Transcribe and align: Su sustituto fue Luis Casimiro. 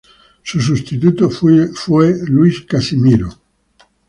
Su 0.41 0.59
sustituto 0.59 1.29
fue 1.29 2.17
Luis 2.25 2.61
Casimiro. 2.61 3.29